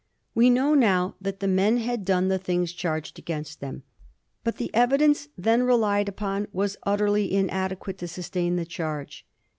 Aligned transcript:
We 0.33 0.49
know 0.49 0.73
now 0.73 1.13
that 1.21 1.41
the 1.41 1.47
men 1.47 1.77
had 1.77 2.05
done 2.05 2.27
the 2.27 2.39
things 2.39 2.73
charged 2.73 3.19
against 3.19 3.59
them, 3.59 3.83
but 4.43 4.57
the 4.57 4.73
evidence 4.73 5.27
then 5.37 5.61
relied 5.61 6.09
upon 6.09 6.47
was 6.51 6.75
utterly 6.81 7.31
inadequate 7.31 7.99
to 7.99 8.07
sustain 8.07 8.55
the 8.55 8.65
charge. 8.65 9.27